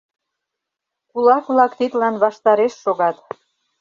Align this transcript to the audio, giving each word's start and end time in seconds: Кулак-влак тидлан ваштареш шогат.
Кулак-влак 1.11 1.71
тидлан 1.79 2.15
ваштареш 2.23 2.73
шогат. 2.83 3.17